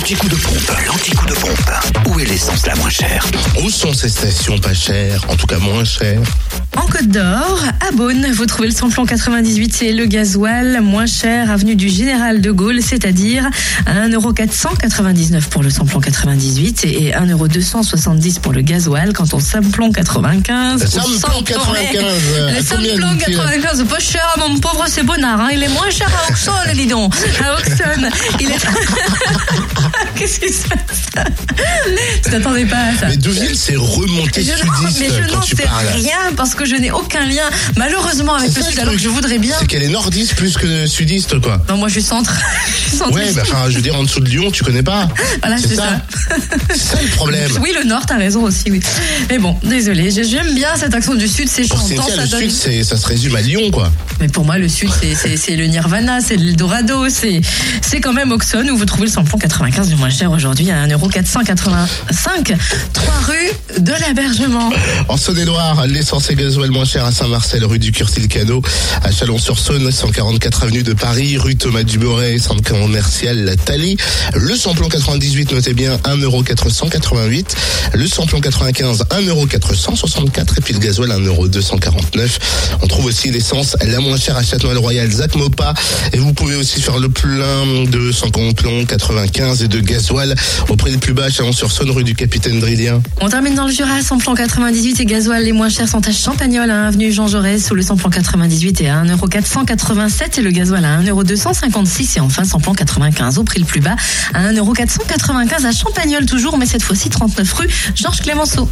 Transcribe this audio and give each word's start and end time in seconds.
L'anti-coup 0.00 0.30
de 0.30 0.36
pompe, 0.36 0.72
l'anti-coup 0.86 1.26
de 1.26 1.34
pompe. 1.34 2.06
Où 2.06 2.18
est 2.18 2.24
l'essence 2.24 2.66
la 2.66 2.74
moins 2.76 2.88
chère 2.88 3.22
Où 3.62 3.68
sont 3.68 3.92
ces 3.92 4.08
stations 4.08 4.58
pas 4.58 4.72
chères 4.72 5.26
En 5.28 5.36
tout 5.36 5.46
cas 5.46 5.58
moins 5.58 5.84
chères 5.84 6.22
En 6.78 6.86
Côte 6.86 7.08
d'Or, 7.08 7.62
à 7.86 7.92
Beaune, 7.92 8.26
vous 8.32 8.46
trouvez 8.46 8.68
le 8.68 8.74
samplon 8.74 9.04
98 9.04 9.76
c'est 9.76 9.92
le 9.92 10.06
gasoil 10.06 10.80
moins 10.80 11.04
cher, 11.04 11.50
avenue 11.50 11.76
du 11.76 11.90
Général 11.90 12.40
de 12.40 12.50
Gaulle, 12.50 12.80
c'est-à-dire 12.80 13.44
à 13.84 14.08
1,499€ 14.08 15.48
pour 15.50 15.62
le 15.62 15.68
samplon 15.68 16.00
98 16.00 16.84
et 16.86 17.12
1,270€ 17.12 18.40
pour 18.40 18.54
le 18.54 18.62
gasoil. 18.62 19.12
Quant 19.12 19.26
au 19.34 19.40
samplon 19.40 19.92
95, 19.92 20.80
Le 20.80 20.86
samplon 20.88 21.42
95, 21.42 22.04
euh, 22.38 22.52
le 22.56 22.62
samplon 22.62 23.12
dit-il 23.16 23.36
95, 23.36 23.76
c'est 23.76 23.84
pas 23.84 23.98
cher, 23.98 24.34
mon 24.38 24.58
pauvre, 24.60 24.84
c'est 24.88 25.02
bonnard. 25.02 25.40
Hein. 25.40 25.48
Il 25.52 25.62
est 25.62 25.68
moins 25.68 25.90
cher 25.90 26.08
à 26.08 26.32
Auxonne, 26.32 26.69
À 26.92 27.54
Auxonne, 27.54 28.10
il 28.40 28.50
est. 28.50 28.58
Qu'est-ce 30.20 30.38
qui 30.38 30.52
se 30.52 30.68
passe 30.68 31.24
Tu 32.22 32.30
t'attendais 32.30 32.66
pas 32.66 32.76
à 32.76 32.94
ça 32.94 33.06
Mais 33.08 33.16
Deauville, 33.16 33.56
c'est 33.56 33.74
remonté 33.74 34.42
je, 34.42 34.50
sudiste 34.50 35.00
mais 35.00 35.08
je 35.08 35.32
n'en 35.32 35.40
sais 35.40 35.64
rien 35.94 36.18
parce 36.36 36.54
que 36.54 36.66
je 36.66 36.76
n'ai 36.76 36.90
aucun 36.90 37.24
lien, 37.24 37.48
malheureusement, 37.78 38.34
avec 38.34 38.54
le 38.54 38.62
sud, 38.62 38.78
alors 38.78 38.92
que 38.92 39.00
je 39.00 39.08
voudrais 39.08 39.38
bien. 39.38 39.56
C'est 39.58 39.66
qu'elle 39.66 39.82
est 39.82 39.88
nordiste 39.88 40.34
plus 40.34 40.58
que 40.58 40.86
sudiste, 40.86 41.40
quoi. 41.40 41.62
Non, 41.70 41.78
moi 41.78 41.88
je 41.88 41.94
suis 41.94 42.02
centre. 42.02 42.34
Je 42.70 42.88
suis 42.88 42.96
centre 42.98 43.14
Ouais, 43.14 43.32
bah, 43.32 43.42
enfin, 43.44 43.70
je 43.70 43.76
veux 43.76 43.82
dire, 43.82 43.94
en 43.96 44.02
dessous 44.02 44.20
de 44.20 44.28
Lyon, 44.28 44.50
tu 44.50 44.62
connais 44.62 44.82
pas. 44.82 45.08
Voilà, 45.40 45.56
c'est 45.56 45.74
ça. 45.76 46.02
C'est 46.70 46.76
ça 46.76 46.98
le 47.02 47.08
problème. 47.08 47.50
Oui, 47.62 47.72
le 47.74 47.84
nord, 47.84 48.04
t'as 48.04 48.16
raison 48.18 48.42
aussi, 48.42 48.70
oui. 48.70 48.80
Mais 49.30 49.38
bon, 49.38 49.56
désolé, 49.62 50.10
j'aime 50.10 50.54
bien 50.54 50.76
cet 50.76 50.94
accent 50.94 51.14
du 51.14 51.28
sud, 51.28 51.48
c'est 51.48 51.64
chantant, 51.64 51.86
Cynthia, 51.86 52.16
ça 52.16 52.22
le 52.22 52.28
donne. 52.28 52.50
sud, 52.50 52.84
ça 52.84 52.96
se 52.98 53.06
résume 53.06 53.36
à 53.36 53.40
Lyon, 53.40 53.70
quoi. 53.70 53.90
Mais 54.20 54.28
pour 54.28 54.44
moi, 54.44 54.58
le 54.58 54.68
sud, 54.68 54.90
c'est- 55.00 55.56
le 55.56 55.66
Nirvana, 55.66 56.20
c'est 56.20 56.36
l'Eldorado, 56.36 57.08
c'est 57.08 57.40
c'est 57.80 58.00
quand 58.00 58.12
même 58.12 58.32
Auxonne 58.32 58.70
où 58.70 58.76
vous 58.76 58.84
trouvez 58.84 59.06
le 59.06 59.10
samplon 59.12 59.38
95 59.38 59.90
le 59.90 59.96
moins 59.96 60.09
cher 60.10 60.30
aujourd'hui 60.30 60.70
à 60.70 60.86
1,485€. 60.86 62.56
3 62.92 63.14
rue 63.26 63.80
de 63.80 63.92
l'Abergement. 63.92 64.70
En 65.08 65.16
Saône-et-Loire, 65.16 65.86
l'essence 65.86 66.30
et 66.30 66.34
gasoil 66.34 66.70
moins 66.70 66.84
cher 66.84 67.04
à 67.04 67.12
Saint-Marcel, 67.12 67.64
rue 67.64 67.78
du 67.78 67.92
Curtil-Cano, 67.92 68.60
à 69.02 69.10
Chalon-sur-Saône, 69.12 69.90
144 69.90 70.64
avenue 70.64 70.82
de 70.82 70.92
Paris, 70.92 71.38
rue 71.38 71.56
Thomas 71.56 71.84
Duboret, 71.84 72.38
centre 72.38 72.62
commercial 72.62 73.54
Thalie. 73.64 73.96
Le 74.34 74.56
samplon 74.56 74.88
98, 74.88 75.52
notez 75.52 75.74
bien, 75.74 75.96
1,488€. 75.98 77.44
Le 77.94 78.06
samplon 78.06 78.40
95, 78.40 79.04
1,464€. 79.10 80.58
Et 80.58 80.60
puis 80.60 80.74
le 80.74 80.80
gasoil, 80.80 81.10
1,249€. 81.10 82.38
On 82.82 82.86
trouve 82.86 83.06
aussi 83.06 83.30
l'essence 83.30 83.76
la 83.82 84.00
moins 84.00 84.16
chère 84.16 84.36
à 84.36 84.42
Châtenois-le-Royal, 84.42 85.10
Zac 85.10 85.36
Mopa. 85.36 85.74
Et 86.12 86.18
vous 86.18 86.32
pouvez 86.32 86.56
aussi 86.56 86.82
faire 86.82 86.98
le 86.98 87.08
plein 87.08 87.84
de 87.86 88.10
samplon 88.12 88.52
95 88.52 89.62
et 89.62 89.68
de 89.68 89.78
gasoil 89.80 89.99
au 90.68 90.76
prix 90.76 90.92
le 90.92 90.98
plus 90.98 91.12
bas 91.12 91.24
à 91.24 91.30
Chalon-sur-Saône, 91.30 91.90
rue 91.90 92.04
du 92.04 92.14
Capitaine 92.14 92.58
Dridien. 92.58 93.02
On 93.20 93.28
termine 93.28 93.54
dans 93.54 93.66
le 93.66 93.72
Jura, 93.72 94.00
samplon 94.02 94.34
98 94.34 95.00
et 95.00 95.04
gasoil 95.04 95.44
les 95.44 95.52
moins 95.52 95.68
chers 95.68 95.88
sont 95.88 96.06
à 96.06 96.12
Champagnol, 96.12 96.70
à 96.70 96.86
avenue 96.86 97.12
Jean 97.12 97.28
Jaurès, 97.28 97.70
où 97.70 97.74
le 97.74 97.82
samplon 97.82 98.10
98 98.10 98.80
est 98.80 98.88
à 98.88 99.02
1,487€ 99.04 100.38
et 100.38 100.42
le 100.42 100.50
gasoil 100.50 100.84
à 100.84 101.00
1,256€ 101.00 102.16
et 102.16 102.20
enfin 102.20 102.44
samplon 102.44 102.74
95 102.74 103.38
au 103.38 103.44
prix 103.44 103.60
le 103.60 103.66
plus 103.66 103.80
bas 103.80 103.96
à 104.34 104.52
1,495€ 104.52 105.66
à 105.66 105.72
Champagnol 105.72 106.26
toujours, 106.26 106.58
mais 106.58 106.66
cette 106.66 106.82
fois-ci 106.82 107.10
39 107.10 107.52
rue 107.52 107.68
Georges 107.94 108.20
Clémenceau. 108.20 108.68